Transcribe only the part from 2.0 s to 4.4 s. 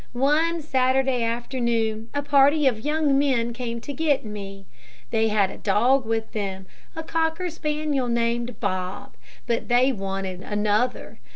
a party of young men came to get